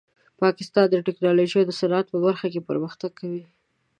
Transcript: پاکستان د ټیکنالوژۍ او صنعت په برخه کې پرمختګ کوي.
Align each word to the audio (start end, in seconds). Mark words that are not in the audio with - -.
پاکستان 0.41 0.85
د 0.89 0.95
ټیکنالوژۍ 1.05 1.63
او 1.65 1.77
صنعت 1.79 2.05
په 2.11 2.17
برخه 2.25 2.47
کې 2.53 2.65
پرمختګ 2.69 3.11
کوي. 3.19 3.43